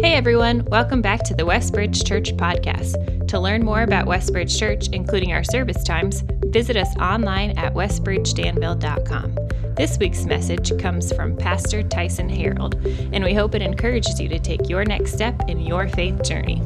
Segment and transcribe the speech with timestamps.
[0.00, 3.26] Hey everyone, welcome back to the Westbridge Church podcast.
[3.26, 9.74] To learn more about Westbridge Church, including our service times, visit us online at westbridgedanville.com.
[9.74, 12.76] This week's message comes from Pastor Tyson Harold,
[13.12, 16.62] and we hope it encourages you to take your next step in your faith journey.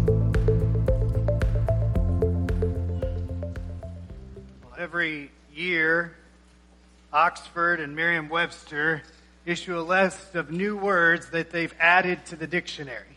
[4.76, 6.12] Every year,
[7.14, 9.02] Oxford and Merriam Webster
[9.46, 13.11] issue a list of new words that they've added to the dictionary.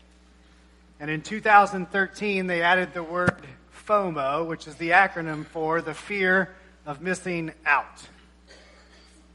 [0.98, 3.46] And in 2013, they added the word
[3.86, 6.54] FOMO, which is the acronym for the fear
[6.86, 8.06] of missing out.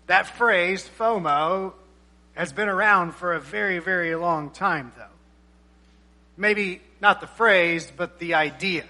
[0.08, 1.74] That phrase, FOMO,
[2.34, 5.06] has been around for a very, very long time, though.
[6.36, 8.86] Maybe not the phrase, but the idea.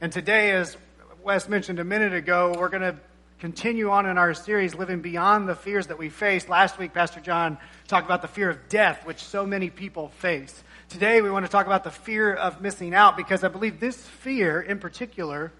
[0.00, 0.76] And today, as
[1.24, 2.96] Wes mentioned a minute ago, we're going to
[3.40, 6.48] continue on in our series, Living Beyond the Fears That We Face.
[6.48, 10.62] Last week, Pastor John talked about the fear of death, which so many people face.
[10.88, 13.96] Today we want to talk about the fear of missing out because I believe this
[13.96, 15.52] fear in particular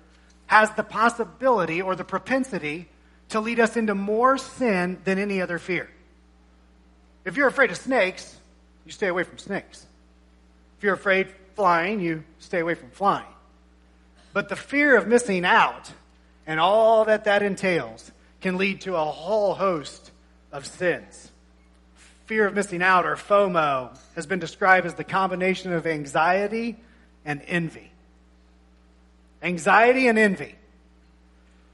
[0.46, 2.88] has the possibility or the propensity
[3.28, 5.90] to lead us into more sin than any other fear.
[7.26, 8.38] If you're afraid of snakes,
[8.86, 9.84] you stay away from snakes.
[10.78, 13.26] If you're afraid flying, you stay away from flying.
[14.32, 15.92] But the fear of missing out
[16.46, 18.10] and all that that entails
[18.40, 20.10] can lead to a whole host
[20.52, 21.30] of sins
[22.28, 26.76] fear of missing out, or FOMO, has been described as the combination of anxiety
[27.24, 27.90] and envy.
[29.42, 30.54] Anxiety and envy.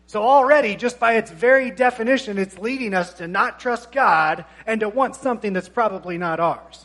[0.07, 4.81] So already, just by its very definition, it's leading us to not trust God and
[4.81, 6.85] to want something that's probably not ours.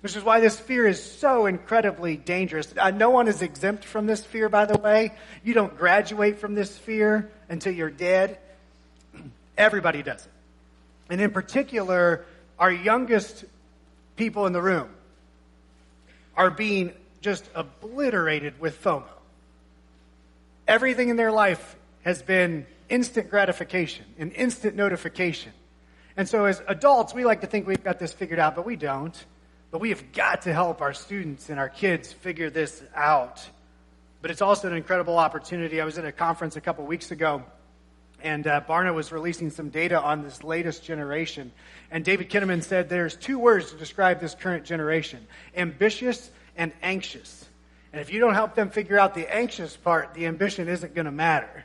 [0.00, 2.72] Which is why this fear is so incredibly dangerous.
[2.74, 5.12] Uh, no one is exempt from this fear, by the way.
[5.42, 8.38] You don't graduate from this fear until you're dead.
[9.58, 10.32] Everybody does it.
[11.10, 12.24] And in particular,
[12.58, 13.44] our youngest
[14.16, 14.88] people in the room
[16.36, 19.04] are being just obliterated with FOMO.
[20.66, 25.52] Everything in their life has been instant gratification, an instant notification.
[26.16, 28.76] And so as adults, we like to think we've got this figured out, but we
[28.76, 29.24] don't.
[29.70, 33.44] But we have got to help our students and our kids figure this out.
[34.22, 35.80] But it's also an incredible opportunity.
[35.80, 37.42] I was at a conference a couple weeks ago
[38.24, 41.52] and uh, Barna was releasing some data on this latest generation.
[41.90, 45.24] And David Kinnaman said there's two words to describe this current generation
[45.54, 47.44] ambitious and anxious.
[47.92, 51.04] And if you don't help them figure out the anxious part, the ambition isn't going
[51.04, 51.64] to matter.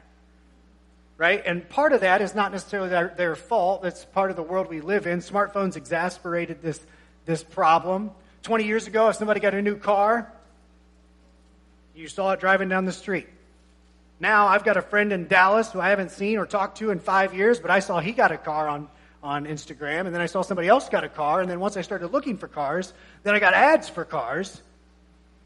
[1.17, 1.41] Right?
[1.45, 3.81] And part of that is not necessarily their, their fault.
[3.81, 5.19] That's part of the world we live in.
[5.19, 6.79] Smartphones exasperated this,
[7.25, 8.11] this problem.
[8.43, 10.31] 20 years ago, if somebody got a new car,
[11.95, 13.27] you saw it driving down the street.
[14.19, 16.99] Now I've got a friend in Dallas who I haven't seen or talked to in
[16.99, 18.89] five years, but I saw he got a car on,
[19.23, 21.81] on Instagram, and then I saw somebody else got a car, and then once I
[21.81, 22.93] started looking for cars,
[23.23, 24.61] then I got ads for cars,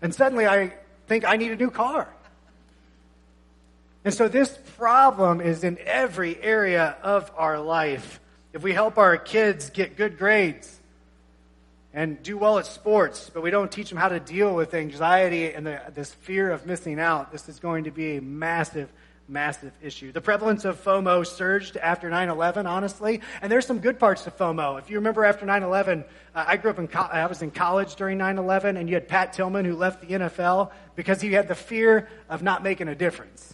[0.01, 0.73] and suddenly I
[1.07, 2.11] think I need a new car.
[4.05, 8.19] And so this problem is in every area of our life.
[8.51, 10.79] If we help our kids get good grades,
[11.93, 15.53] and do well at sports, but we don't teach them how to deal with anxiety
[15.53, 18.91] and the, this fear of missing out, this is going to be a massive,
[19.27, 20.11] massive issue.
[20.11, 24.31] The prevalence of FOMO surged after 9 11, honestly, and there's some good parts to
[24.31, 24.79] FOMO.
[24.79, 26.03] If you remember after 9 11,
[26.33, 28.95] uh, I grew up in, co- I was in college during 9 11, and you
[28.95, 32.87] had Pat Tillman who left the NFL because he had the fear of not making
[32.87, 33.53] a difference.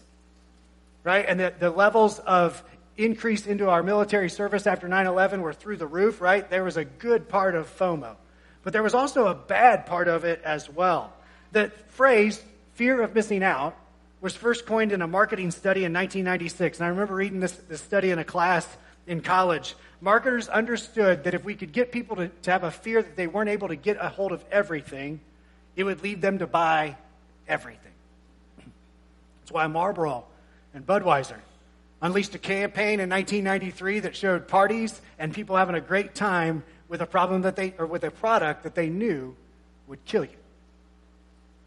[1.04, 1.26] Right?
[1.28, 2.64] And the, the levels of
[2.96, 6.50] increase into our military service after 9 11 were through the roof, right?
[6.50, 8.16] There was a good part of FOMO.
[8.64, 11.14] But there was also a bad part of it as well.
[11.52, 12.42] The phrase,
[12.74, 13.75] fear of missing out,
[14.22, 16.80] was first coined in a marketing study in 1996.
[16.80, 18.68] And I remember reading this, this study in a class
[19.08, 19.75] in college.
[20.02, 23.28] Marketers understood that if we could get people to, to have a fear that they
[23.28, 25.19] weren't able to get a hold of everything,
[25.75, 26.98] it would lead them to buy
[27.48, 27.92] everything.
[29.42, 30.25] That's why Marlboro
[30.74, 31.40] and Budweiser
[32.02, 37.02] unleashed a campaign in 1993 that showed parties and people having a great time with
[37.02, 39.36] a problem that they, or with a product that they knew
[39.88, 40.38] would kill you.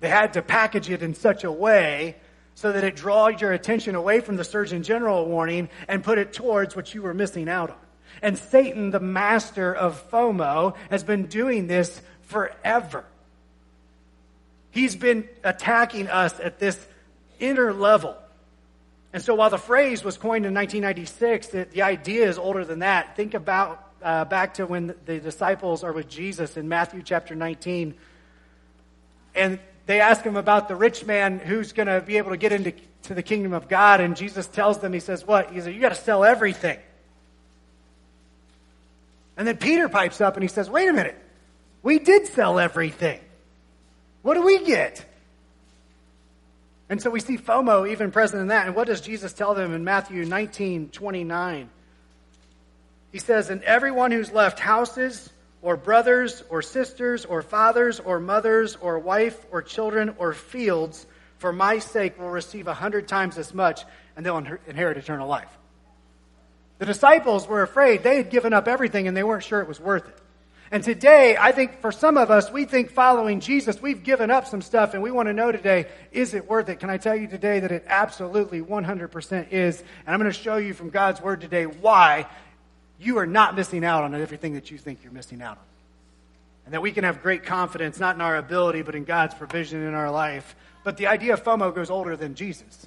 [0.00, 2.16] They had to package it in such a way
[2.54, 6.32] so that it draws your attention away from the Surgeon General warning and put it
[6.32, 7.76] towards what you were missing out on.
[8.20, 13.04] And Satan, the master of FOMO, has been doing this forever.
[14.70, 16.84] He's been attacking us at this
[17.38, 18.16] inner level.
[19.12, 22.80] And so while the phrase was coined in 1996, the, the idea is older than
[22.80, 23.16] that.
[23.16, 27.94] Think about uh, back to when the disciples are with Jesus in Matthew chapter 19.
[29.34, 32.52] And they ask him about the rich man who's going to be able to get
[32.52, 32.72] into
[33.04, 34.00] to the kingdom of God.
[34.00, 35.50] And Jesus tells them, He says, What?
[35.50, 36.78] He says, You got to sell everything.
[39.36, 41.18] And then Peter pipes up and he says, Wait a minute.
[41.82, 43.20] We did sell everything.
[44.22, 45.04] What do we get?
[46.88, 48.66] And so we see FOMO even present in that.
[48.66, 51.70] And what does Jesus tell them in Matthew 19 29?
[53.12, 55.30] He says, And everyone who's left houses,
[55.60, 61.06] or brothers, or sisters, or fathers, or mothers, or wife, or children, or fields,
[61.38, 63.84] for my sake will receive a hundred times as much,
[64.16, 65.56] and they'll inherit eternal life.
[66.78, 68.02] The disciples were afraid.
[68.02, 70.18] They had given up everything, and they weren't sure it was worth it.
[70.72, 74.46] And today, I think for some of us, we think following Jesus, we've given up
[74.46, 76.80] some stuff and we want to know today, is it worth it?
[76.80, 79.80] Can I tell you today that it absolutely 100% is?
[79.80, 82.26] And I'm going to show you from God's word today why
[83.02, 85.64] you are not missing out on everything that you think you're missing out on.
[86.64, 89.82] And that we can have great confidence, not in our ability, but in God's provision
[89.86, 90.54] in our life.
[90.84, 92.86] But the idea of FOMO goes older than Jesus.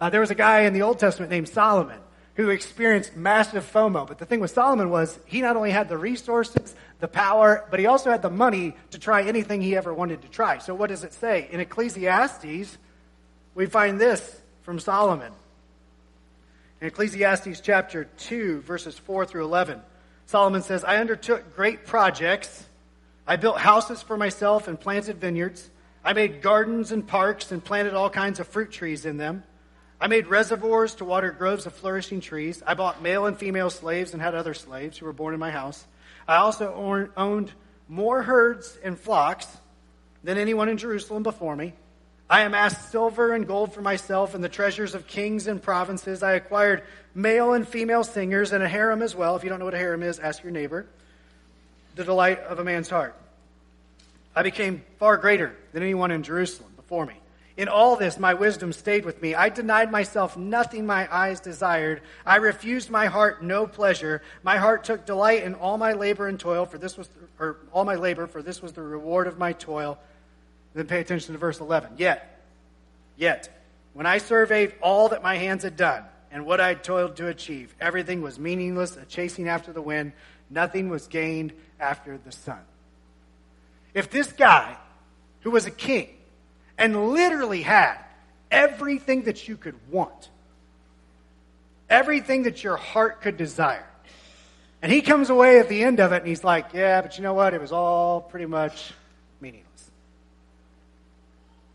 [0.00, 1.98] Uh, there was a guy in the Old Testament named Solomon
[2.34, 4.06] who experienced massive FOMO.
[4.06, 7.80] But the thing with Solomon was he not only had the resources, the power, but
[7.80, 10.58] he also had the money to try anything he ever wanted to try.
[10.58, 11.48] So what does it say?
[11.50, 12.76] In Ecclesiastes,
[13.54, 15.32] we find this from Solomon.
[16.78, 19.80] In Ecclesiastes chapter 2, verses 4 through 11,
[20.26, 22.66] Solomon says, I undertook great projects.
[23.26, 25.70] I built houses for myself and planted vineyards.
[26.04, 29.42] I made gardens and parks and planted all kinds of fruit trees in them.
[29.98, 32.62] I made reservoirs to water groves of flourishing trees.
[32.66, 35.50] I bought male and female slaves and had other slaves who were born in my
[35.50, 35.86] house.
[36.28, 37.52] I also owned
[37.88, 39.46] more herds and flocks
[40.22, 41.72] than anyone in Jerusalem before me.
[42.28, 46.22] I amassed silver and gold for myself and the treasures of kings and provinces.
[46.22, 46.82] I acquired
[47.14, 49.36] male and female singers and a harem as well.
[49.36, 50.86] If you don't know what a harem is, ask your neighbor.
[51.94, 53.14] The delight of a man's heart.
[54.34, 57.14] I became far greater than anyone in Jerusalem before me.
[57.56, 59.34] In all this, my wisdom stayed with me.
[59.34, 62.02] I denied myself nothing my eyes desired.
[62.26, 64.20] I refused my heart no pleasure.
[64.42, 67.08] My heart took delight in all my labor and toil, for this was,
[67.38, 69.98] or all my labor, for this was the reward of my toil.
[70.76, 71.92] Then pay attention to verse 11.
[71.96, 72.38] Yet,
[73.16, 73.48] yet,
[73.94, 77.28] when I surveyed all that my hands had done and what I had toiled to
[77.28, 80.12] achieve, everything was meaningless, a chasing after the wind.
[80.50, 82.60] Nothing was gained after the sun.
[83.94, 84.76] If this guy,
[85.40, 86.10] who was a king,
[86.76, 87.96] and literally had
[88.50, 90.28] everything that you could want,
[91.88, 93.86] everything that your heart could desire.
[94.82, 97.22] And he comes away at the end of it and he's like, Yeah, but you
[97.22, 97.54] know what?
[97.54, 98.92] It was all pretty much
[99.40, 99.65] meaningless.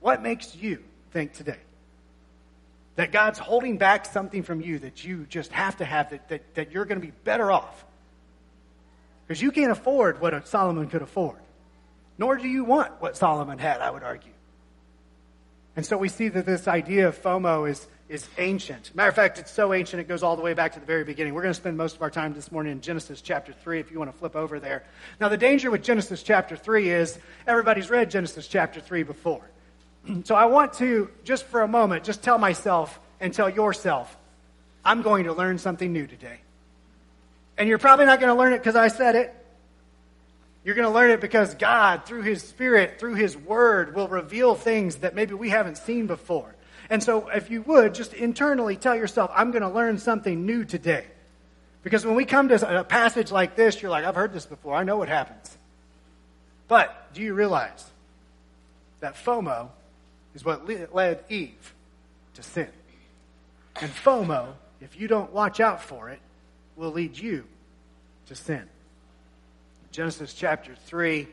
[0.02, 1.60] What makes you think today
[2.98, 6.56] that God's holding back something from you that you just have to have, that, that,
[6.56, 7.86] that you're going to be better off?
[9.26, 11.38] Because you can't afford what Solomon could afford,
[12.18, 14.34] nor do you want what Solomon had, I would argue.
[15.76, 18.94] And so we see that this idea of FOMO is, is ancient.
[18.94, 21.06] Matter of fact, it's so ancient it goes all the way back to the very
[21.06, 21.34] beginning.
[21.34, 23.90] We're going to spend most of our time this morning in Genesis chapter 3 if
[23.90, 24.84] you want to flip over there.
[25.22, 29.50] Now, the danger with Genesis chapter 3 is everybody's read Genesis chapter 3 before.
[30.24, 34.16] so I want to, just for a moment, just tell myself and tell yourself,
[34.84, 36.40] I'm going to learn something new today.
[37.58, 39.36] And you're probably not going to learn it because I said it.
[40.64, 44.56] You're going to learn it because God, through His Spirit, through His Word, will reveal
[44.56, 46.56] things that maybe we haven't seen before.
[46.90, 50.66] And so, if you would, just internally tell yourself, I'm going to learn something new
[50.66, 51.06] today.
[51.84, 54.76] Because when we come to a passage like this, you're like, I've heard this before.
[54.76, 55.58] I know what happens.
[56.68, 57.84] But do you realize
[59.00, 59.70] that FOMO
[60.36, 61.74] is what led Eve
[62.36, 62.70] to sin?
[63.82, 66.20] And FOMO, if you don't watch out for it,
[66.76, 67.46] will lead you
[68.28, 68.64] to sin.
[69.92, 71.28] Genesis chapter 3,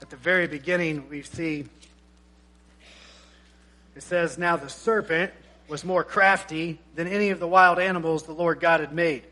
[0.00, 1.66] at the very beginning, we see
[3.96, 5.32] it says, Now the serpent
[5.68, 9.24] was more crafty than any of the wild animals the Lord God had made.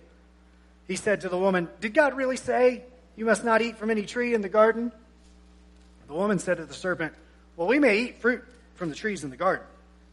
[0.87, 2.83] He said to the woman, Did God really say
[3.17, 4.93] you must not eat from any tree in the garden?
[6.07, 7.14] The woman said to the serpent,
[7.57, 8.45] Well, we may eat fruit
[8.78, 9.66] from the trees in the garden.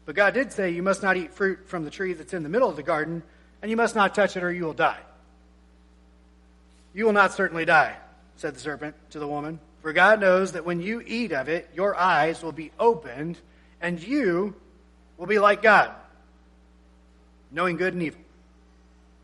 [0.04, 2.48] But God did say you must not eat fruit from the tree that's in the
[2.48, 3.22] middle of the garden,
[3.62, 5.00] and you must not touch it or you will die.
[6.92, 7.96] You will not certainly die
[8.36, 9.58] said the serpent to the woman.
[9.82, 13.38] For God knows that when you eat of it, your eyes will be opened,
[13.80, 14.54] and you
[15.16, 15.92] will be like God,
[17.50, 18.20] knowing good and evil.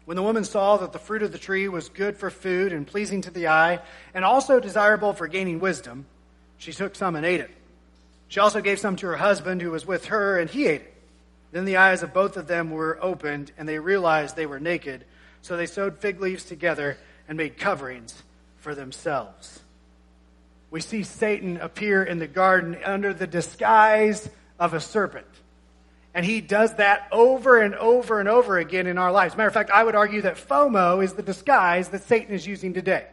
[0.04, 2.86] When the woman saw that the fruit of the tree was good for food and
[2.86, 3.80] pleasing to the eye,
[4.14, 6.06] and also desirable for gaining wisdom,
[6.58, 7.50] she took some and ate it.
[8.32, 10.94] She also gave some to her husband who was with her, and he ate it.
[11.50, 15.04] Then the eyes of both of them were opened, and they realized they were naked.
[15.42, 16.96] So they sewed fig leaves together
[17.28, 18.22] and made coverings
[18.56, 19.60] for themselves.
[20.70, 25.26] We see Satan appear in the garden under the disguise of a serpent.
[26.14, 29.36] And he does that over and over and over again in our lives.
[29.36, 32.72] Matter of fact, I would argue that FOMO is the disguise that Satan is using
[32.72, 33.04] today.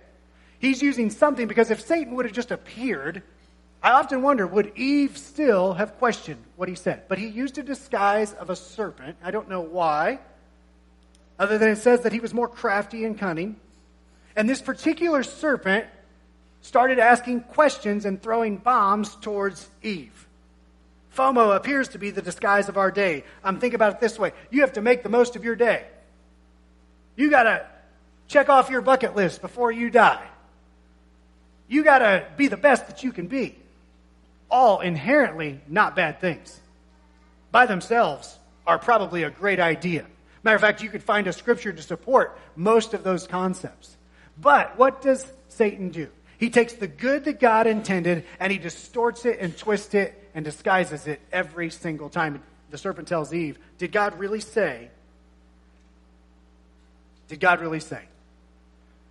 [0.60, 3.22] He's using something because if Satan would have just appeared
[3.82, 7.04] I often wonder would Eve still have questioned what he said?
[7.08, 9.18] But he used a disguise of a serpent.
[9.24, 10.20] I don't know why,
[11.38, 13.56] other than it says that he was more crafty and cunning.
[14.36, 15.86] And this particular serpent
[16.62, 20.28] started asking questions and throwing bombs towards Eve.
[21.16, 23.24] FOMO appears to be the disguise of our day.
[23.44, 25.56] Um, I'm thinking about it this way you have to make the most of your
[25.56, 25.86] day.
[27.16, 27.66] You got to
[28.28, 30.26] check off your bucket list before you die.
[31.68, 33.58] You got to be the best that you can be.
[34.50, 36.60] All inherently not bad things.
[37.52, 40.06] By themselves are probably a great idea.
[40.44, 43.96] Matter of fact, you could find a scripture to support most of those concepts.
[44.40, 46.08] But what does Satan do?
[46.38, 50.46] He takes the good that God intended and he distorts it and twists it and
[50.46, 52.42] disguises it every single time.
[52.70, 54.90] The serpent tells Eve, Did God really say?
[57.28, 58.02] Did God really say?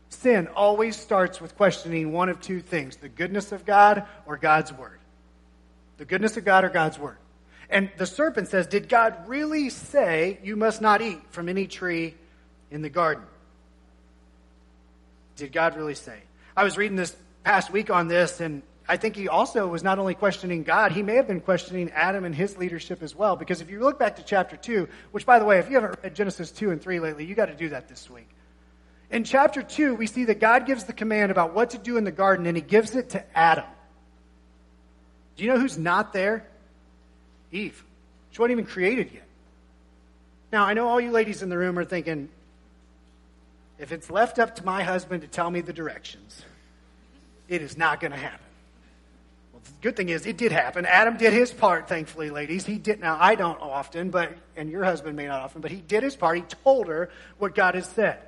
[0.08, 4.72] Sin always starts with questioning one of two things the goodness of God or God's
[4.72, 4.97] word.
[5.98, 7.18] The goodness of God or God's word.
[7.70, 12.14] And the serpent says, Did God really say you must not eat from any tree
[12.70, 13.24] in the garden?
[15.36, 16.18] Did God really say?
[16.56, 17.14] I was reading this
[17.44, 21.02] past week on this, and I think he also was not only questioning God, he
[21.02, 23.36] may have been questioning Adam and his leadership as well.
[23.36, 25.98] Because if you look back to chapter 2, which, by the way, if you haven't
[26.02, 28.28] read Genesis 2 and 3 lately, you got to do that this week.
[29.10, 32.04] In chapter 2, we see that God gives the command about what to do in
[32.04, 33.64] the garden, and he gives it to Adam.
[35.38, 36.44] Do you know who's not there?
[37.52, 37.82] Eve.
[38.32, 39.22] She wasn't even created yet.
[40.52, 42.28] Now, I know all you ladies in the room are thinking,
[43.78, 46.42] if it's left up to my husband to tell me the directions,
[47.48, 48.44] it is not going to happen.
[49.52, 50.84] Well, the good thing is it did happen.
[50.84, 52.66] Adam did his part, thankfully, ladies.
[52.66, 52.98] He did.
[52.98, 56.16] Now, I don't often, but, and your husband may not often, but he did his
[56.16, 56.36] part.
[56.36, 58.18] He told her what God has said.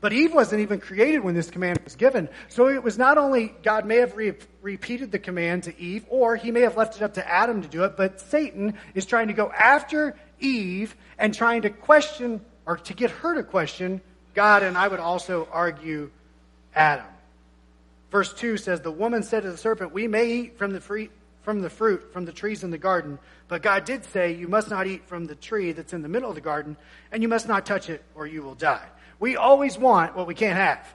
[0.00, 2.28] But Eve wasn't even created when this command was given.
[2.48, 6.36] So it was not only God may have re- repeated the command to Eve, or
[6.36, 9.26] he may have left it up to Adam to do it, but Satan is trying
[9.26, 14.00] to go after Eve and trying to question, or to get her to question,
[14.34, 16.10] God, and I would also argue
[16.74, 17.06] Adam.
[18.12, 21.10] Verse 2 says, The woman said to the serpent, We may eat from the, free,
[21.42, 24.70] from the fruit from the trees in the garden, but God did say, You must
[24.70, 26.76] not eat from the tree that's in the middle of the garden,
[27.10, 28.86] and you must not touch it, or you will die.
[29.18, 30.86] We always want what we can't have.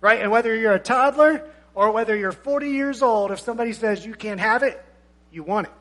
[0.00, 0.20] Right?
[0.20, 4.14] And whether you're a toddler or whether you're 40 years old, if somebody says you
[4.14, 4.82] can't have it,
[5.30, 5.72] you want it.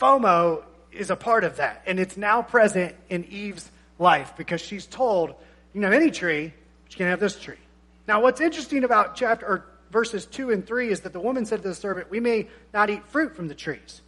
[0.00, 4.86] FOMO is a part of that, and it's now present in Eve's life because she's
[4.86, 5.34] told,
[5.72, 6.52] you know, any tree,
[6.84, 7.58] but you can't have this tree.
[8.08, 11.62] Now, what's interesting about chapter or verses two and three is that the woman said
[11.62, 14.00] to the servant, "We may not eat fruit from the trees."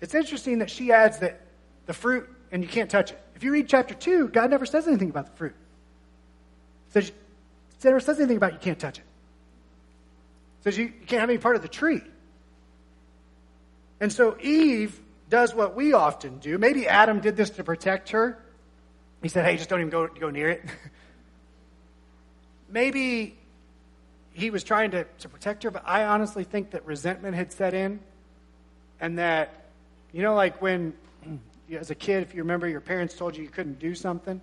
[0.00, 1.40] It's interesting that she adds that
[1.86, 3.20] the fruit and you can't touch it.
[3.34, 5.54] If you read chapter two, God never says anything about the fruit.
[6.88, 9.04] It says, it never says anything about you can't touch it.
[10.60, 12.02] it says you, you can't have any part of the tree.
[14.00, 14.98] And so Eve
[15.30, 16.58] does what we often do.
[16.58, 18.38] Maybe Adam did this to protect her.
[19.22, 20.64] He said, "Hey, just don't even go go near it."
[22.68, 23.36] maybe
[24.34, 27.72] he was trying to, to protect her, but I honestly think that resentment had set
[27.72, 28.00] in.
[29.00, 29.66] And that,
[30.12, 30.92] you know, like when,
[31.78, 34.40] as a kid, if you remember, your parents told you you couldn't do something,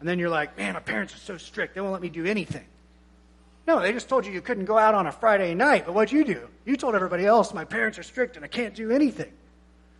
[0.00, 2.24] and then you're like, man, my parents are so strict, they won't let me do
[2.24, 2.64] anything.
[3.66, 6.10] No, they just told you you couldn't go out on a Friday night, but what'd
[6.10, 6.48] you do?
[6.64, 9.30] You told everybody else, my parents are strict and I can't do anything.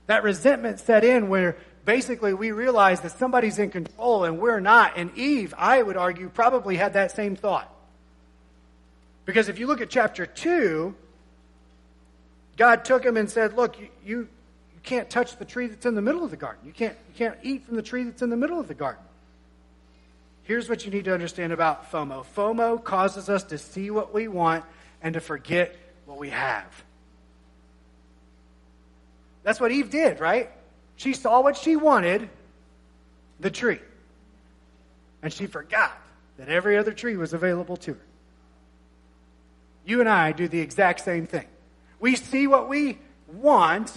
[0.06, 4.94] That resentment set in where basically we realize that somebody's in control and we're not.
[4.96, 7.70] And Eve, I would argue, probably had that same thought.
[9.26, 10.94] Because if you look at chapter 2,
[12.56, 14.28] God took him and said, Look, you, you,
[14.78, 16.60] you can't touch the tree that's in the middle of the garden.
[16.64, 19.02] You can't, you can't eat from the tree that's in the middle of the garden.
[20.44, 24.28] Here's what you need to understand about FOMO FOMO causes us to see what we
[24.28, 24.64] want
[25.02, 26.64] and to forget what we have.
[29.42, 30.48] That's what Eve did, right?
[30.94, 32.30] She saw what she wanted,
[33.40, 33.80] the tree.
[35.24, 36.00] And she forgot
[36.38, 38.00] that every other tree was available to her.
[39.84, 41.46] You and I do the exact same thing.
[41.98, 43.92] We see what we want,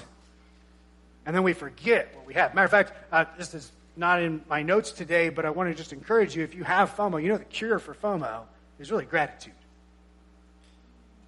[1.25, 2.55] and then we forget what we have.
[2.55, 5.75] Matter of fact, uh, this is not in my notes today, but I want to
[5.75, 8.43] just encourage you if you have FOMO, you know the cure for FOMO
[8.79, 9.53] is really gratitude.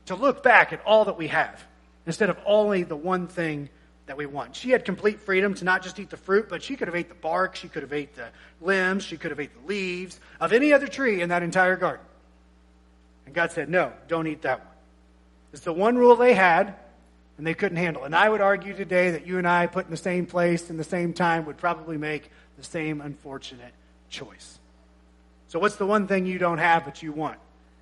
[0.08, 1.64] To look back at all that we have
[2.06, 3.70] instead of only the one thing
[4.06, 4.56] that we want.
[4.56, 7.08] She had complete freedom to not just eat the fruit, but she could have ate
[7.08, 8.28] the bark, she could have ate the
[8.60, 12.06] limbs, she could have ate the leaves of any other tree in that entire garden.
[13.26, 14.76] And God said, "No, don't eat that one."
[15.54, 16.76] It's the one rule they had,
[17.38, 18.04] and they couldn't handle.
[18.04, 20.78] And I would argue today that you and I, put in the same place in
[20.78, 23.74] the same time, would probably make the same unfortunate
[24.10, 24.60] choice.
[25.48, 27.38] So, what's the one thing you don't have but you want?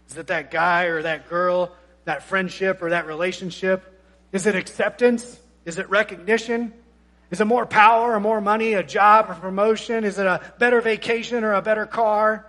[0.10, 1.72] Is it that guy or that girl
[2.06, 3.84] that friendship or that relationship?
[4.32, 5.40] Is it acceptance?
[5.66, 6.74] Is it recognition?
[7.30, 10.04] Is it more power or more money, a job or promotion?
[10.04, 12.46] Is it a better vacation or a better car?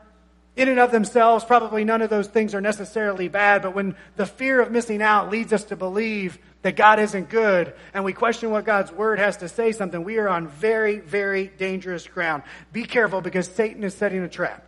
[0.57, 4.27] In and of themselves, probably none of those things are necessarily bad, but when the
[4.27, 8.51] fear of missing out leads us to believe that God isn't good and we question
[8.51, 12.43] what God's word has to say something, we are on very, very dangerous ground.
[12.73, 14.65] Be careful because Satan is setting a trap.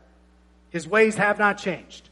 [0.70, 2.08] His ways have not changed.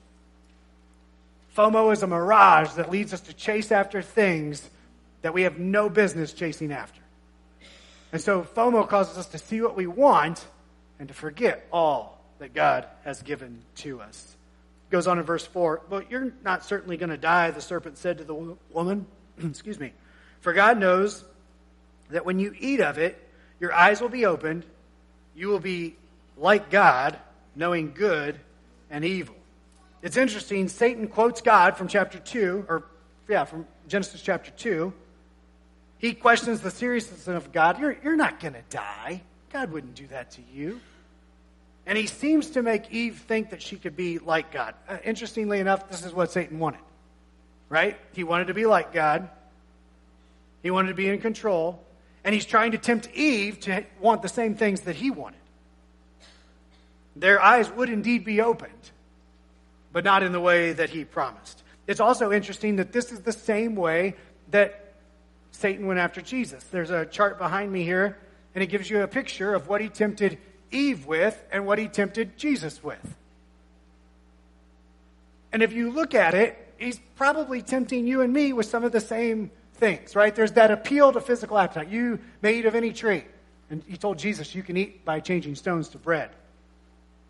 [1.57, 4.69] FOMO is a mirage that leads us to chase after things
[5.23, 7.01] that we have no business chasing after.
[8.13, 10.45] And so FOMO causes us to see what we want
[10.99, 14.37] and to forget all that God has given to us.
[14.89, 17.99] It Goes on in verse 4 But you're not certainly going to die, the serpent
[17.99, 19.07] said to the woman.
[19.45, 19.93] Excuse me.
[20.41, 21.25] For God knows
[22.11, 23.19] that when you eat of it,
[23.61, 24.65] your eyes will be opened,
[25.35, 25.97] you will be
[26.37, 27.19] like God,
[27.55, 28.39] knowing good
[28.91, 29.37] and evil.
[30.03, 32.85] It's interesting, Satan quotes God from chapter 2, or
[33.29, 34.93] yeah, from Genesis chapter 2.
[35.99, 37.79] He questions the seriousness of God.
[37.79, 39.23] You're, you're not going to die.
[39.53, 40.81] God wouldn't do that to you.
[41.87, 44.75] And he seems to make Eve think that she could be like God.
[44.89, 46.81] Uh, interestingly enough, this is what Satan wanted,
[47.73, 47.97] right?
[48.13, 49.31] He wanted to be like God,
[50.63, 51.83] he wanted to be in control,
[52.23, 55.41] and he's trying to tempt Eve to want the same things that he wanted.
[57.17, 58.91] Their eyes would indeed be opened,
[59.91, 61.63] but not in the way that he promised.
[61.87, 64.17] It's also interesting that this is the same way
[64.51, 64.93] that
[65.53, 66.63] Satan went after Jesus.
[66.65, 68.19] There's a chart behind me here,
[68.55, 70.37] and it gives you a picture of what he tempted
[70.71, 73.15] Eve with and what he tempted Jesus with.
[75.55, 78.93] And if you look at it, he's probably tempting you and me with some of
[78.93, 80.35] the same things, right?
[80.35, 81.89] There's that appeal to physical appetite.
[81.89, 83.25] You may eat of any tree.
[83.71, 86.31] And he told Jesus, you can eat by changing stones to bread.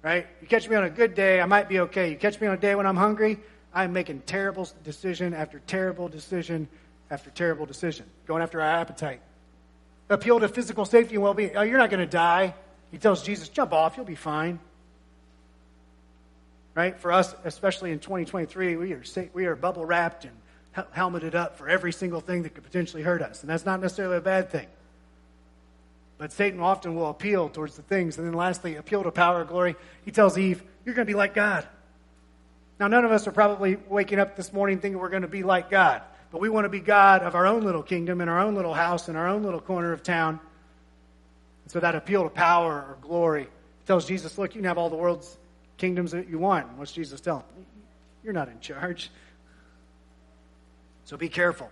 [0.03, 0.27] Right?
[0.41, 2.11] You catch me on a good day, I might be okay.
[2.11, 3.39] You catch me on a day when I'm hungry,
[3.73, 6.69] I'm making terrible decision after terrible decision
[7.11, 9.21] after terrible decision, going after our appetite.
[10.09, 11.57] Appeal to physical safety and well being.
[11.57, 12.55] Oh, you're not going to die.
[12.91, 14.59] He tells Jesus, jump off, you'll be fine.
[16.75, 16.99] Right?
[16.99, 19.03] For us, especially in 2023, we are,
[19.35, 23.21] we are bubble wrapped and helmeted up for every single thing that could potentially hurt
[23.21, 23.43] us.
[23.43, 24.67] And that's not necessarily a bad thing.
[26.17, 28.17] But Satan often will appeal towards the things.
[28.17, 29.77] And then lastly, appeal to power, or glory.
[30.05, 31.67] He tells Eve, You're going to be like God.
[32.81, 35.43] Now, none of us are probably waking up this morning thinking we're going to be
[35.43, 36.03] like God.
[36.31, 38.73] But we want to be God of our own little kingdom, in our own little
[38.73, 40.41] house, in our own little corner of town.
[41.65, 43.49] And so that appeal to power or glory
[43.87, 45.37] tells Jesus, look, you can have all the world's
[45.83, 46.79] kingdoms that you want.
[46.79, 47.43] What's Jesus telling?
[48.23, 49.11] You're not in charge.
[51.07, 51.69] So be careful.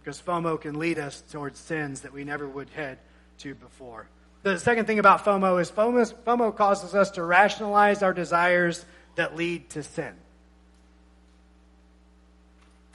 [0.00, 2.96] Because FOMO can lead us towards sins that we never would head
[3.40, 4.08] to before.
[4.44, 8.82] The second thing about FOMO is FOMO, FOMO causes us to rationalize our desires
[9.16, 10.14] that lead to sin.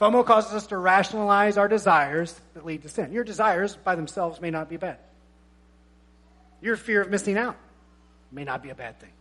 [0.00, 3.12] FOMO causes us to rationalize our desires that lead to sin.
[3.12, 4.98] Your desires by themselves may not be bad.
[6.60, 7.56] Your fear of missing out
[8.32, 9.12] may not be a bad thing.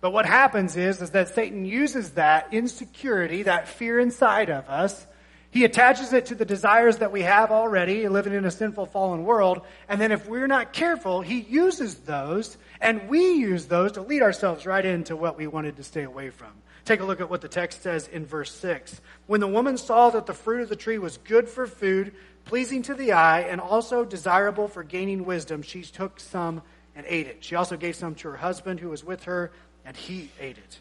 [0.00, 5.06] But what happens is, is that Satan uses that insecurity, that fear inside of us,
[5.50, 9.24] he attaches it to the desires that we have already, living in a sinful, fallen
[9.24, 9.62] world.
[9.88, 14.22] And then if we're not careful, he uses those, and we use those to lead
[14.22, 16.52] ourselves right into what we wanted to stay away from.
[16.84, 19.00] Take a look at what the text says in verse 6.
[19.26, 22.82] When the woman saw that the fruit of the tree was good for food, pleasing
[22.82, 26.62] to the eye, and also desirable for gaining wisdom, she took some
[26.94, 27.44] and ate it.
[27.44, 29.50] She also gave some to her husband who was with her,
[29.84, 30.78] and he ate it.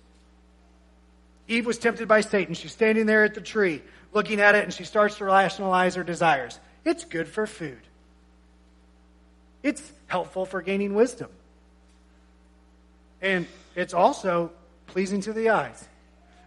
[1.47, 2.53] Eve was tempted by Satan.
[2.53, 3.81] She's standing there at the tree,
[4.13, 6.59] looking at it, and she starts to rationalize her desires.
[6.85, 7.79] It's good for food.
[9.63, 11.29] It's helpful for gaining wisdom.
[13.21, 14.51] And it's also
[14.88, 15.88] pleasing to the eyes.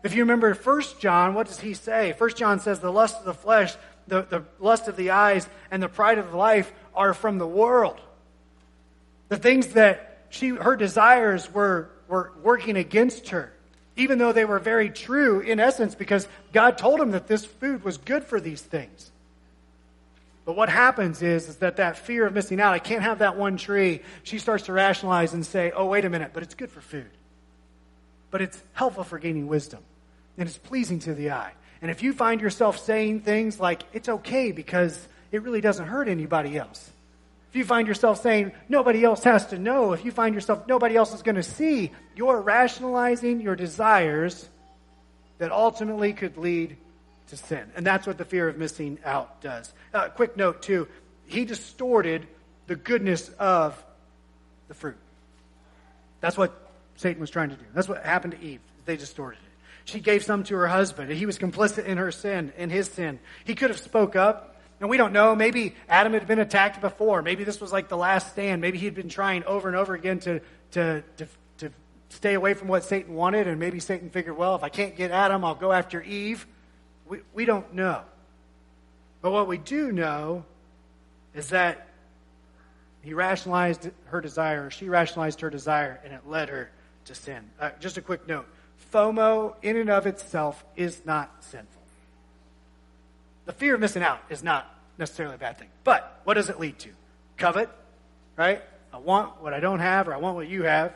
[0.03, 2.13] If you remember First John, what does he say?
[2.13, 3.75] First John says the lust of the flesh,
[4.09, 8.01] the, the lust of the eyes, and the pride of life are from the world.
[9.29, 13.53] The things that she her desires were, were working against her,
[13.97, 17.85] even though they were very true in essence, because God told him that this food
[17.85, 19.11] was good for these things.
[20.45, 23.37] But what happens is, is that that fear of missing out, I can't have that
[23.37, 26.71] one tree, she starts to rationalize and say, oh, wait a minute, but it's good
[26.71, 27.11] for food
[28.33, 29.81] but it's helpful for gaining wisdom.
[30.37, 31.53] And it's pleasing to the eye.
[31.83, 36.09] And if you find yourself saying things like, it's okay because it really doesn't hurt
[36.09, 36.91] anybody else.
[37.53, 40.97] If you find yourself saying, nobody else has to know, if you find yourself, nobody
[40.97, 44.49] else is going to see, you're rationalizing your desires
[45.37, 46.79] that ultimately could lead
[47.27, 47.71] to sin.
[47.77, 49.71] And that's what the fear of missing out does.
[49.93, 50.89] Uh, quick note, too.
[51.27, 52.27] He distorted
[52.69, 53.85] the goodness of
[54.69, 54.97] the fruit.
[56.23, 56.59] That's what
[56.97, 57.65] Satan was trying to do.
[57.75, 58.61] That's what happened to Eve.
[58.87, 59.53] They distorted it.
[59.85, 62.89] She gave some to her husband, and he was complicit in her sin, in his
[62.89, 63.19] sin.
[63.45, 64.52] He could have spoke up,
[64.83, 65.37] and we don't know.
[65.37, 67.23] Maybe Adam had been attacked before.
[67.23, 68.61] Maybe this was like the last stand.
[68.61, 70.41] Maybe he'd been trying over and over again to,
[70.73, 71.71] to, to, to
[72.09, 75.13] stay away from what Satan wanted, and maybe Satan figured, well, if I can't get
[75.13, 76.49] Adam, I'll go after Eve.
[77.07, 78.03] We, we don't know.
[79.21, 80.45] But what we do know
[81.33, 81.87] is that
[83.03, 86.73] he rationalized her desire, she rationalized her desire, and it led her
[87.05, 87.49] to sin.
[87.61, 88.49] Uh, just a quick note
[88.93, 91.82] FOMO, in and of itself, is not sinful.
[93.45, 95.69] The fear of missing out is not necessarily a bad thing.
[95.85, 96.91] But what does it lead to?
[97.37, 97.69] Covet,
[98.37, 98.63] right?
[98.93, 100.93] I want what I don't have, or I want what you have.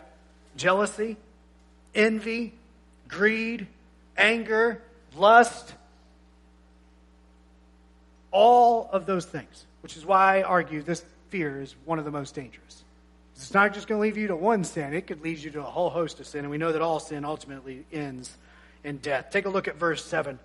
[0.57, 1.17] Jealousy,
[1.95, 2.53] envy,
[3.09, 3.67] greed,
[4.17, 4.83] anger,
[5.17, 5.75] lust.
[8.31, 12.11] All of those things, which is why I argue this fear is one of the
[12.11, 12.85] most dangerous.
[13.35, 15.61] It's not just going to leave you to one sin, it could lead you to
[15.61, 16.41] a whole host of sin.
[16.41, 18.37] And we know that all sin ultimately ends
[18.85, 19.31] in death.
[19.31, 20.39] Take a look at verse 7.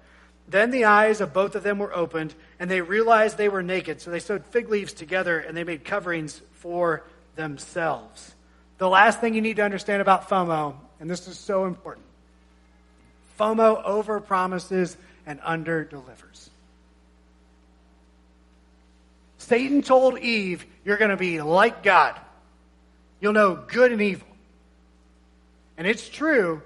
[0.47, 4.01] Then the eyes of both of them were opened, and they realized they were naked.
[4.01, 7.03] So they sewed fig leaves together, and they made coverings for
[7.35, 8.33] themselves.
[8.77, 12.05] The last thing you need to understand about FOMO, and this is so important
[13.39, 16.49] FOMO over promises and under delivers.
[19.37, 22.19] Satan told Eve, You're going to be like God.
[23.19, 24.27] You'll know good and evil.
[25.77, 26.61] And it's true,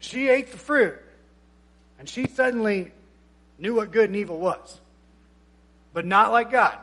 [0.00, 1.00] she ate the fruit,
[1.98, 2.92] and she suddenly
[3.58, 4.80] knew what good and evil was.
[5.92, 6.76] But not like God.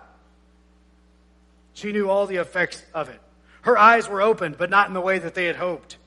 [1.73, 3.19] She knew all the effects of it.
[3.61, 5.97] Her eyes were opened, but not in the way that they had hoped.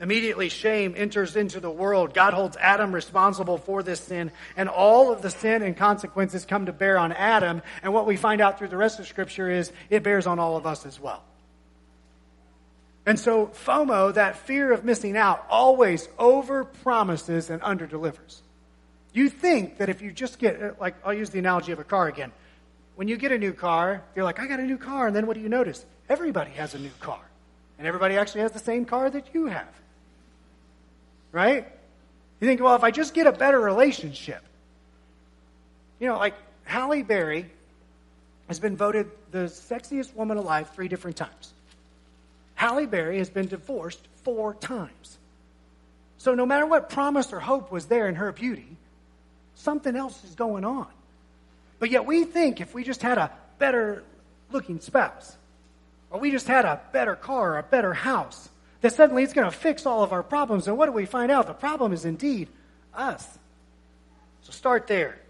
[0.00, 2.12] Immediately, shame enters into the world.
[2.12, 6.66] God holds Adam responsible for this sin, and all of the sin and consequences come
[6.66, 7.62] to bear on Adam.
[7.82, 10.56] And what we find out through the rest of Scripture is it bears on all
[10.56, 11.22] of us as well.
[13.06, 18.42] And so, FOMO, that fear of missing out, always over promises and under delivers.
[19.12, 22.08] You think that if you just get, like, I'll use the analogy of a car
[22.08, 22.32] again.
[22.96, 25.28] When you get a new car, you're like, I got a new car, and then
[25.28, 25.86] what do you notice?
[26.08, 27.20] Everybody has a new car.
[27.78, 29.68] And everybody actually has the same car that you have.
[31.30, 31.68] Right?
[32.40, 34.42] You think, well, if I just get a better relationship.
[36.00, 37.50] You know, like Halle Berry
[38.48, 41.52] has been voted the sexiest woman alive three different times.
[42.66, 45.18] Halle Berry has been divorced four times.
[46.18, 48.76] So no matter what promise or hope was there in her beauty,
[49.54, 50.88] something else is going on.
[51.78, 54.02] But yet we think if we just had a better
[54.50, 55.36] looking spouse,
[56.10, 58.48] or we just had a better car, or a better house,
[58.80, 60.66] that suddenly it's going to fix all of our problems.
[60.66, 61.46] And what do we find out?
[61.46, 62.48] The problem is indeed
[62.92, 63.38] us.
[64.42, 65.20] So start there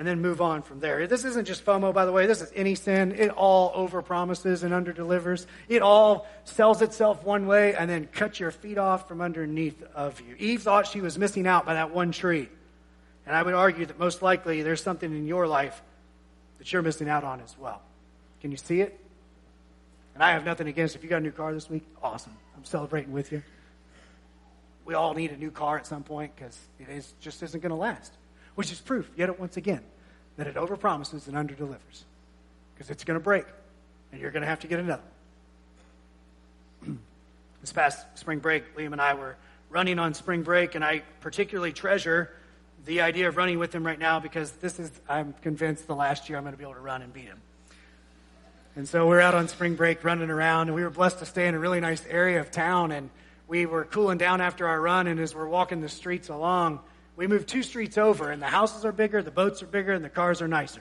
[0.00, 1.06] and then move on from there.
[1.06, 2.24] This isn't just FOMO, by the way.
[2.24, 3.12] This is any sin.
[3.12, 5.44] It all overpromises and underdelivers.
[5.68, 10.18] It all sells itself one way and then cuts your feet off from underneath of
[10.22, 10.36] you.
[10.38, 12.48] Eve thought she was missing out by that one tree.
[13.26, 15.82] And I would argue that most likely there's something in your life
[16.56, 17.82] that you're missing out on as well.
[18.40, 18.98] Can you see it?
[20.14, 22.34] And I have nothing against if you got a new car this week, awesome.
[22.56, 23.42] I'm celebrating with you.
[24.86, 27.68] We all need a new car at some point because it is, just isn't going
[27.68, 28.14] to last
[28.60, 29.80] which is proof, yet once again,
[30.36, 32.04] that it overpromises and underdelivers.
[32.74, 33.46] Because it's going to break,
[34.12, 35.02] and you're going to have to get another.
[37.62, 39.36] this past spring break, Liam and I were
[39.70, 42.30] running on spring break, and I particularly treasure
[42.84, 46.28] the idea of running with him right now because this is, I'm convinced, the last
[46.28, 47.40] year I'm going to be able to run and beat him.
[48.76, 51.48] And so we're out on spring break running around, and we were blessed to stay
[51.48, 53.08] in a really nice area of town, and
[53.48, 56.80] we were cooling down after our run, and as we're walking the streets along,
[57.20, 60.02] we move two streets over, and the houses are bigger, the boats are bigger, and
[60.02, 60.80] the cars are nicer.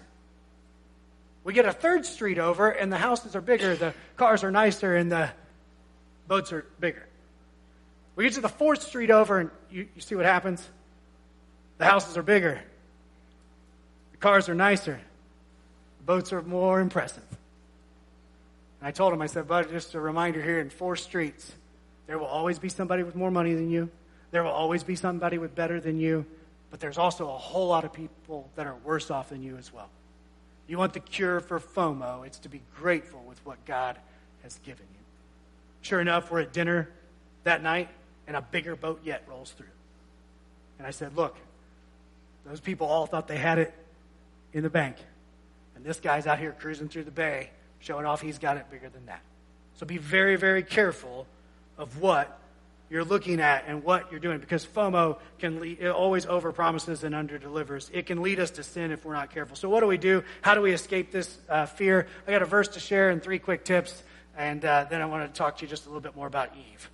[1.44, 4.96] We get a third street over, and the houses are bigger, the cars are nicer,
[4.96, 5.32] and the
[6.30, 7.06] boats are bigger.
[8.16, 10.66] We get to the fourth street over, and you, you see what happens?
[11.78, 12.62] The houses are bigger,
[14.14, 14.98] the cars are nicer,
[15.98, 17.28] the boats are more impressive.
[18.80, 21.52] And I told him, I said, Bud, just a reminder here in four streets,
[22.08, 23.92] there will always be somebody with more money than you.
[24.32, 26.26] There will always be somebody with better than you,
[26.70, 29.74] but there's also a whole lot of people that are worse off than you as
[29.74, 29.90] well.
[30.68, 33.98] You want the cure for FOMO, it's to be grateful with what God
[34.44, 35.00] has given you.
[35.82, 36.90] Sure enough, we're at dinner
[37.44, 37.90] that night,
[38.28, 39.66] and a bigger boat yet rolls through.
[40.78, 41.36] And I said, Look,
[42.46, 43.74] those people all thought they had it
[44.54, 44.96] in the bank.
[45.76, 48.90] And this guy's out here cruising through the bay, showing off he's got it bigger
[48.90, 49.22] than that.
[49.76, 51.26] So be very, very careful
[51.78, 52.40] of what
[52.90, 57.14] you're looking at and what you're doing because FOMO can lead, it always overpromises and
[57.14, 57.90] underdelivers.
[57.94, 59.56] It can lead us to sin if we're not careful.
[59.56, 60.24] So what do we do?
[60.42, 62.08] How do we escape this uh, fear?
[62.28, 64.04] I got a verse to share and three quick tips,
[64.36, 66.50] and uh, then I want to talk to you just a little bit more about
[66.56, 66.90] Eve.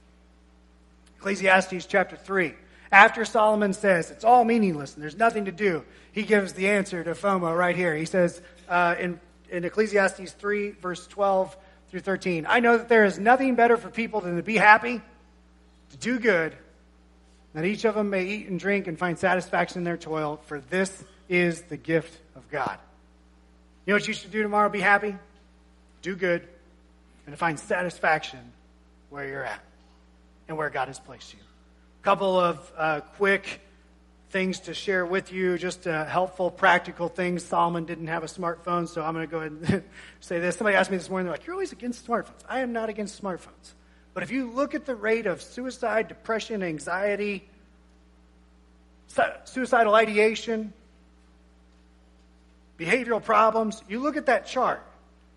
[1.17, 2.53] Ecclesiastes chapter 3.
[2.91, 7.03] After Solomon says it's all meaningless and there's nothing to do, he gives the answer
[7.03, 7.95] to FOMO right here.
[7.95, 11.57] He says uh, in, in Ecclesiastes 3, verse 12
[11.89, 15.01] through 13, I know that there is nothing better for people than to be happy,
[15.95, 16.55] to do good,
[17.53, 20.59] that each of them may eat and drink and find satisfaction in their toil, for
[20.59, 22.77] this is the gift of God.
[23.85, 24.69] You know what you should do tomorrow?
[24.69, 25.15] Be happy,
[26.01, 26.47] do good,
[27.25, 28.39] and find satisfaction
[29.09, 29.61] where you're at
[30.47, 31.39] and where God has placed you.
[32.01, 33.61] A couple of uh, quick
[34.31, 37.43] things to share with you, just uh, helpful, practical things.
[37.43, 39.83] Solomon didn't have a smartphone, so I'm going to go ahead and
[40.19, 40.57] say this.
[40.57, 42.41] Somebody asked me this morning, they're like, You're always against smartphones.
[42.49, 43.73] I am not against smartphones.
[44.15, 47.47] But if you look at the rate of suicide, depression, anxiety,
[49.43, 50.73] suicidal ideation,
[52.79, 54.81] behavioral problems, you look at that chart,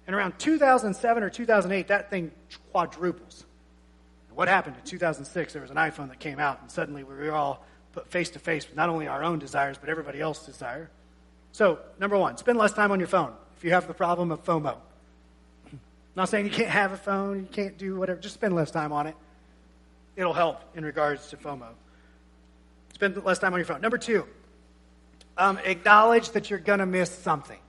[0.06, 2.30] and around 2007 or 2008, that thing
[2.70, 3.44] quadruples.
[4.32, 5.52] What happened in 2006?
[5.52, 8.38] There was an iPhone that came out, and suddenly we were all put face to
[8.38, 10.88] face with not only our own desires, but everybody else's desire.
[11.50, 14.44] So, number one, spend less time on your phone if you have the problem of
[14.44, 14.76] FOMO.
[16.18, 18.90] Not saying you can't have a phone, you can't do whatever, just spend less time
[18.90, 19.14] on it.
[20.16, 21.68] It'll help in regards to FOMO.
[22.92, 23.80] Spend less time on your phone.
[23.80, 24.26] Number two,
[25.36, 27.60] um, acknowledge that you're going to miss something.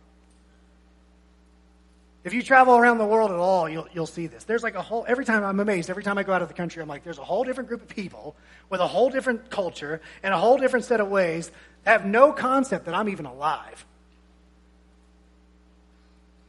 [2.23, 4.45] If you travel around the world at all, you'll, you'll see this.
[4.45, 6.55] There's like a whole, every time I'm amazed, every time I go out of the
[6.55, 8.35] country, I'm like, there's a whole different group of people
[8.71, 11.51] with a whole different culture and a whole different set of ways
[11.83, 13.85] that have no concept that I'm even alive.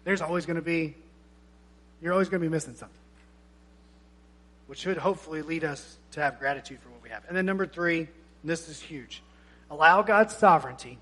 [0.05, 0.95] There's always going to be,
[2.03, 2.97] you're always going to be missing something,
[4.67, 7.23] which should hopefully lead us to have gratitude for what we have.
[7.29, 8.09] And then number three,
[8.45, 9.23] this is huge
[9.71, 10.99] allow God's sovereignty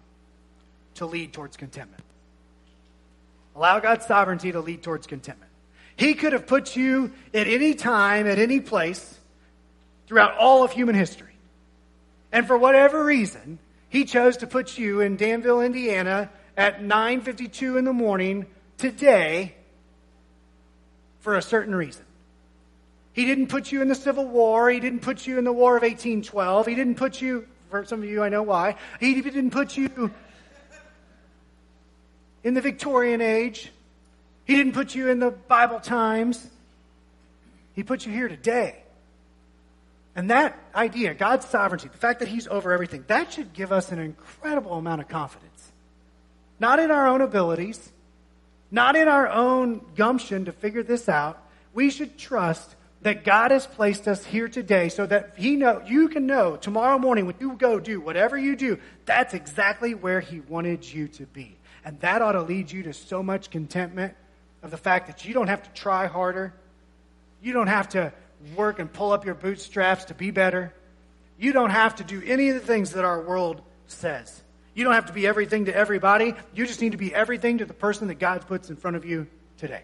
[0.96, 2.04] to lead towards contentment.
[3.56, 5.50] Allow God's sovereignty to lead towards contentment.
[5.96, 9.18] He could have put you at any time, at any place,
[10.06, 11.34] throughout all of human history.
[12.30, 13.58] And for whatever reason,
[13.88, 19.54] he chose to put you in Danville, Indiana at 9:52 in the morning today
[21.28, 22.06] for a certain reason.
[23.12, 25.76] He didn't put you in the Civil War, he didn't put you in the War
[25.76, 28.76] of 1812, he didn't put you for some of you I know why.
[28.98, 30.10] He didn't put you
[32.42, 33.70] in the Victorian age.
[34.46, 36.48] He didn't put you in the Bible times.
[37.74, 38.76] He put you here today.
[40.16, 43.92] And that idea, God's sovereignty, the fact that He's over everything, that should give us
[43.92, 45.72] an incredible amount of confidence.
[46.58, 47.92] Not in our own abilities,
[48.70, 51.42] not in our own gumption to figure this out.
[51.72, 56.08] We should trust that God has placed us here today so that He know you
[56.08, 60.40] can know tomorrow morning when you go do whatever you do, that's exactly where He
[60.40, 61.56] wanted you to be.
[61.84, 64.14] And that ought to lead you to so much contentment
[64.62, 66.52] of the fact that you don't have to try harder.
[67.40, 68.12] You don't have to
[68.56, 70.74] work and pull up your bootstraps to be better.
[71.38, 74.42] You don't have to do any of the things that our world says.
[74.78, 76.36] You don't have to be everything to everybody.
[76.54, 79.04] You just need to be everything to the person that God puts in front of
[79.04, 79.82] you today.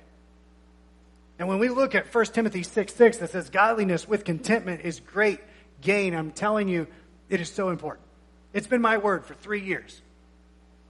[1.37, 5.01] And when we look at 1 Timothy 6 6 that says, Godliness with contentment is
[5.01, 5.41] great
[5.81, 6.87] gain, I'm telling you,
[7.29, 8.07] it is so important.
[8.53, 10.01] It's been my word for three years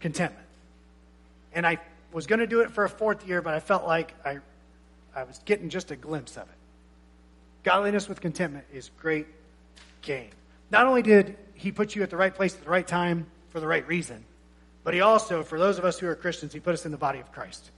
[0.00, 0.48] contentment.
[1.54, 1.78] And I
[2.12, 4.36] was going to do it for a fourth year, but I felt like I,
[5.16, 6.58] I was getting just a glimpse of it.
[7.62, 9.28] Godliness with contentment is great
[10.02, 10.28] gain.
[10.70, 13.60] Not only did he put you at the right place at the right time for
[13.60, 14.24] the right reason,
[14.82, 16.98] but he also, for those of us who are Christians, he put us in the
[16.98, 17.70] body of Christ.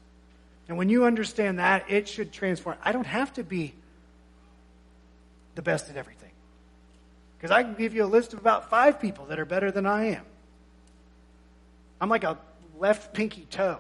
[0.69, 2.79] And when you understand that, it should transform.
[2.83, 3.75] I don't have to be
[5.55, 6.31] the best at everything.
[7.37, 9.85] Because I can give you a list of about five people that are better than
[9.85, 10.25] I am.
[12.01, 12.39] I'm like a
[12.79, 13.79] left pinky toe.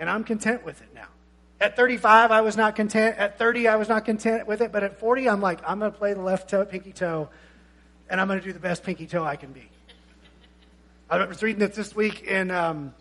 [0.00, 1.06] And I'm content with it now.
[1.60, 3.18] At 35, I was not content.
[3.18, 4.72] At 30, I was not content with it.
[4.72, 7.28] But at 40, I'm like, I'm going to play the left toe, pinky toe,
[8.10, 9.68] and I'm going to do the best pinky toe I can be.
[11.12, 12.94] I was reading it this week in um,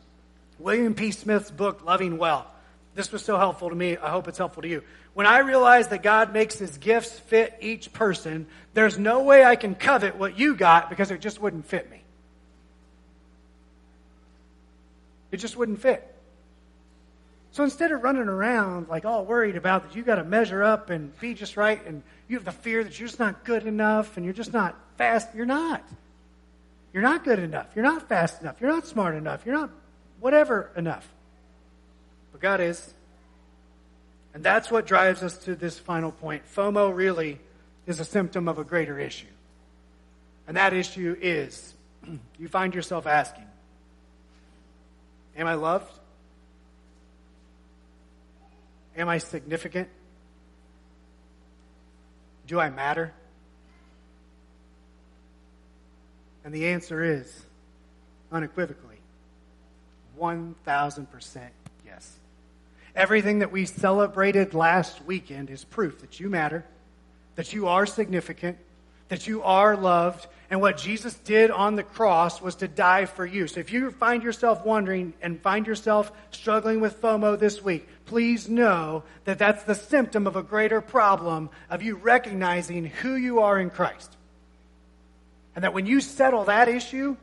[0.60, 1.12] William P.
[1.12, 2.45] Smith's book, Loving Well.
[2.93, 3.95] This was so helpful to me.
[3.95, 4.84] I hope it's helpful to you.
[5.13, 9.56] When I realize that God makes his gifts fit each person, there's no way I
[9.56, 12.02] can covet what you got because it just wouldn't fit me.
[15.32, 16.06] It just wouldn't fit.
[17.54, 20.89] So instead of running around like all worried about that you got to measure up
[20.89, 24.17] and be just right and you have the fear that you're just not good enough
[24.17, 25.82] and you're just not fast, you're not.
[26.93, 27.67] You're not good enough.
[27.75, 28.60] You're not fast enough.
[28.60, 29.45] You're not smart enough.
[29.45, 29.69] You're not
[30.19, 31.08] whatever enough.
[32.32, 32.93] But God is.
[34.34, 36.43] And that's what drives us to this final point.
[36.54, 37.39] FOMO really
[37.86, 39.27] is a symptom of a greater issue.
[40.47, 41.73] And that issue is
[42.39, 43.45] you find yourself asking,
[45.38, 45.91] Am I loved?
[48.97, 49.88] Am I significant?
[52.47, 53.13] Do I matter?
[56.43, 57.45] And the answer is
[58.32, 58.97] unequivocally
[60.19, 61.49] 1000%
[61.86, 62.17] yes.
[62.95, 66.65] Everything that we celebrated last weekend is proof that you matter,
[67.36, 68.58] that you are significant,
[69.08, 73.25] that you are loved, and what Jesus did on the cross was to die for
[73.25, 73.47] you.
[73.47, 78.49] So if you find yourself wondering and find yourself struggling with FOMO this week, please
[78.49, 83.60] know that that's the symptom of a greater problem of you recognizing who you are
[83.60, 84.17] in Christ.
[85.55, 87.17] And that when you settle that issue,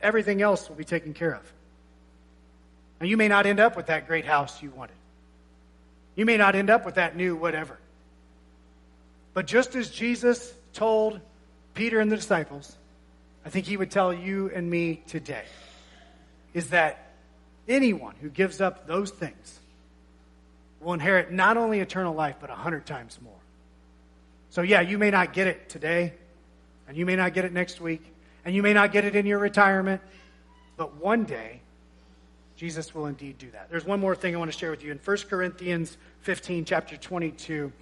[0.00, 1.52] everything else will be taken care of.
[3.00, 4.96] Now, you may not end up with that great house you wanted.
[6.16, 7.78] You may not end up with that new whatever.
[9.34, 11.20] But just as Jesus told
[11.74, 12.76] Peter and the disciples,
[13.46, 15.44] I think he would tell you and me today,
[16.54, 17.12] is that
[17.68, 19.60] anyone who gives up those things
[20.80, 23.32] will inherit not only eternal life, but a hundred times more.
[24.50, 26.14] So, yeah, you may not get it today,
[26.88, 28.02] and you may not get it next week,
[28.44, 30.00] and you may not get it in your retirement,
[30.76, 31.60] but one day,
[32.56, 33.68] Jesus will indeed do that.
[33.70, 34.90] There's one more thing I want to share with you.
[34.90, 37.72] In 1 Corinthians 15, chapter 22,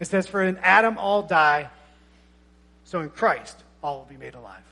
[0.00, 1.70] it says, For in Adam all die,
[2.84, 4.62] so in Christ all will be made alive.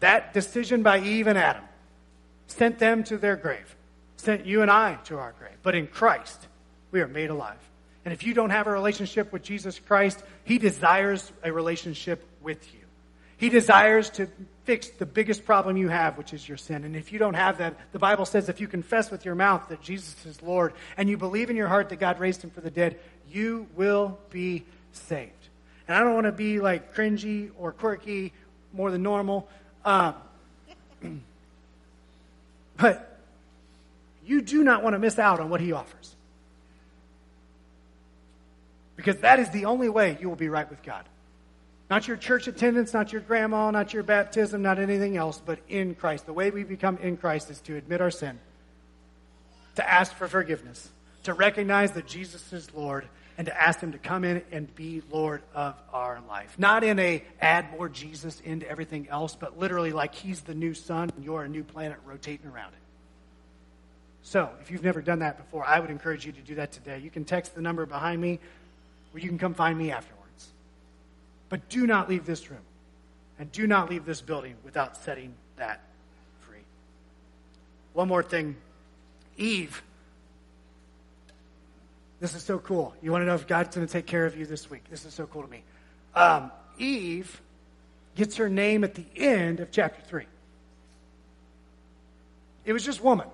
[0.00, 1.64] That decision by Eve and Adam
[2.46, 3.76] sent them to their grave,
[4.16, 5.56] sent you and I to our grave.
[5.62, 6.46] But in Christ,
[6.90, 7.58] we are made alive.
[8.04, 12.72] And if you don't have a relationship with Jesus Christ, He desires a relationship with
[12.74, 12.80] you.
[13.36, 14.28] He desires to
[14.64, 16.84] fix the biggest problem you have, which is your sin.
[16.84, 19.68] And if you don't have that, the Bible says if you confess with your mouth
[19.68, 22.60] that Jesus is Lord and you believe in your heart that God raised him for
[22.60, 22.98] the dead,
[23.30, 25.32] you will be saved.
[25.88, 28.32] And I don't want to be like cringy or quirky
[28.72, 29.48] more than normal.
[29.84, 30.14] Um,
[32.76, 33.18] but
[34.24, 36.14] you do not want to miss out on what he offers.
[38.94, 41.04] Because that is the only way you will be right with God.
[41.92, 45.94] Not your church attendance, not your grandma, not your baptism, not anything else, but in
[45.94, 46.24] Christ.
[46.24, 48.40] The way we become in Christ is to admit our sin,
[49.74, 50.88] to ask for forgiveness,
[51.24, 55.02] to recognize that Jesus is Lord, and to ask Him to come in and be
[55.10, 56.58] Lord of our life.
[56.58, 60.72] Not in a add more Jesus into everything else, but literally like He's the new
[60.72, 62.80] sun and you're a new planet rotating around it.
[64.22, 67.00] So, if you've never done that before, I would encourage you to do that today.
[67.00, 68.40] You can text the number behind me,
[69.12, 70.21] or you can come find me afterwards.
[71.52, 72.62] But do not leave this room
[73.38, 75.82] and do not leave this building without setting that
[76.40, 76.64] free.
[77.92, 78.56] One more thing
[79.36, 79.82] Eve.
[82.20, 82.94] This is so cool.
[83.02, 84.84] You want to know if God's going to take care of you this week?
[84.88, 85.62] This is so cool to me.
[86.14, 87.42] Um, Eve
[88.16, 90.24] gets her name at the end of chapter 3.
[92.64, 93.28] It was just woman.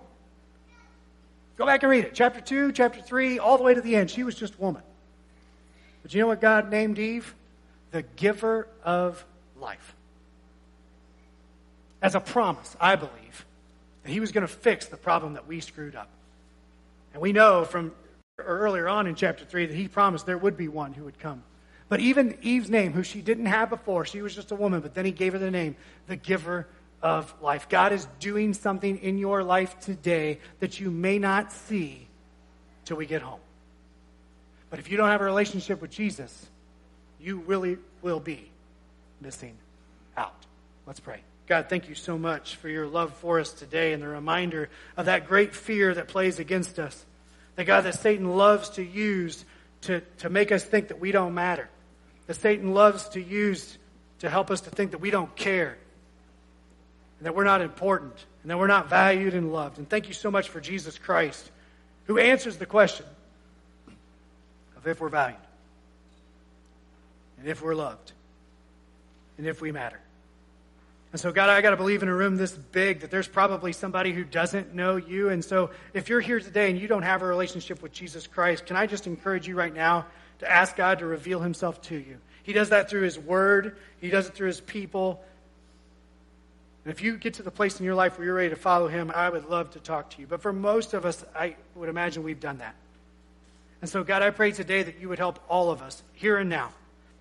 [1.56, 2.14] Go back and read it.
[2.14, 4.10] Chapter 2, chapter 3, all the way to the end.
[4.10, 4.82] She was just woman.
[6.02, 7.36] But you know what God named Eve?
[7.90, 9.24] The giver of
[9.60, 9.94] life.
[12.00, 13.46] As a promise, I believe,
[14.04, 16.08] that he was going to fix the problem that we screwed up.
[17.12, 17.92] And we know from
[18.38, 21.42] earlier on in chapter 3 that he promised there would be one who would come.
[21.88, 24.94] But even Eve's name, who she didn't have before, she was just a woman, but
[24.94, 25.74] then he gave her the name,
[26.06, 26.68] the giver
[27.02, 27.68] of life.
[27.68, 32.06] God is doing something in your life today that you may not see
[32.84, 33.40] till we get home.
[34.70, 36.46] But if you don't have a relationship with Jesus,
[37.20, 38.50] you really will be
[39.20, 39.56] missing
[40.16, 40.34] out.
[40.86, 41.20] Let's pray.
[41.46, 45.06] God, thank you so much for your love for us today and the reminder of
[45.06, 47.04] that great fear that plays against us.
[47.56, 49.44] The God, that Satan loves to use
[49.82, 51.68] to, to make us think that we don't matter.
[52.26, 53.78] That Satan loves to use
[54.18, 55.78] to help us to think that we don't care.
[57.18, 58.14] And that we're not important.
[58.42, 59.78] And that we're not valued and loved.
[59.78, 61.50] And thank you so much for Jesus Christ,
[62.04, 63.06] who answers the question
[64.76, 65.38] of if we're valued
[67.38, 68.12] and if we're loved,
[69.36, 70.00] and if we matter.
[71.10, 73.72] And so, God, I got to believe in a room this big that there's probably
[73.72, 75.30] somebody who doesn't know you.
[75.30, 78.66] And so, if you're here today and you don't have a relationship with Jesus Christ,
[78.66, 80.04] can I just encourage you right now
[80.40, 82.18] to ask God to reveal himself to you?
[82.42, 85.22] He does that through his word, he does it through his people.
[86.84, 88.88] And if you get to the place in your life where you're ready to follow
[88.88, 90.26] him, I would love to talk to you.
[90.26, 92.74] But for most of us, I would imagine we've done that.
[93.80, 96.50] And so, God, I pray today that you would help all of us here and
[96.50, 96.72] now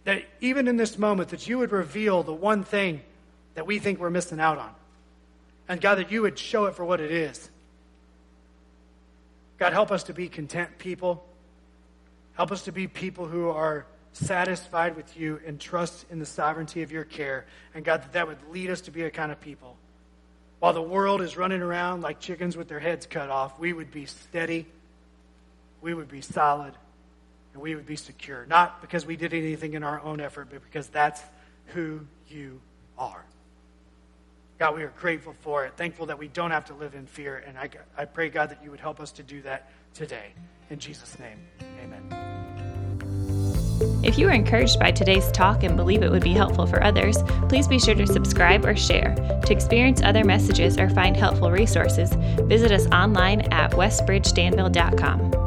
[0.07, 3.01] that even in this moment that you would reveal the one thing
[3.55, 4.73] that we think we're missing out on.
[5.67, 7.49] And God, that you would show it for what it is.
[9.57, 11.25] God, help us to be content people.
[12.35, 16.83] Help us to be people who are satisfied with you and trust in the sovereignty
[16.83, 17.45] of your care.
[17.75, 19.75] And God, that that would lead us to be a kind of people.
[20.59, 23.91] While the world is running around like chickens with their heads cut off, we would
[23.91, 24.67] be steady.
[25.81, 26.75] We would be solid
[27.57, 28.45] and we would be secure.
[28.47, 31.19] Not because we did anything in our own effort, but because that's
[31.67, 32.61] who you
[32.99, 33.25] are.
[34.59, 37.43] God, we are grateful for it, thankful that we don't have to live in fear.
[37.47, 40.33] And I, I pray, God, that you would help us to do that today.
[40.69, 41.39] In Jesus' name,
[41.83, 42.13] amen.
[44.03, 47.17] If you were encouraged by today's talk and believe it would be helpful for others,
[47.49, 49.15] please be sure to subscribe or share.
[49.45, 55.46] To experience other messages or find helpful resources, visit us online at westbridgedanville.com.